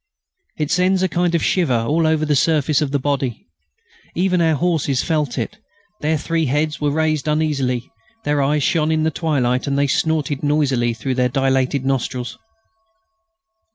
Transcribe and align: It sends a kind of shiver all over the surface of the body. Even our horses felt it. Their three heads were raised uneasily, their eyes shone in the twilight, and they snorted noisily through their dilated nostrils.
It 0.57 0.71
sends 0.71 1.03
a 1.03 1.07
kind 1.07 1.35
of 1.35 1.43
shiver 1.43 1.81
all 1.87 2.07
over 2.07 2.25
the 2.25 2.35
surface 2.35 2.81
of 2.81 2.89
the 2.89 2.97
body. 2.97 3.45
Even 4.15 4.41
our 4.41 4.55
horses 4.55 5.03
felt 5.03 5.37
it. 5.37 5.59
Their 5.99 6.17
three 6.17 6.47
heads 6.47 6.81
were 6.81 6.89
raised 6.89 7.27
uneasily, 7.27 7.87
their 8.23 8.41
eyes 8.41 8.63
shone 8.63 8.91
in 8.91 9.03
the 9.03 9.11
twilight, 9.11 9.67
and 9.67 9.77
they 9.77 9.85
snorted 9.85 10.41
noisily 10.41 10.95
through 10.95 11.13
their 11.13 11.29
dilated 11.29 11.85
nostrils. 11.85 12.39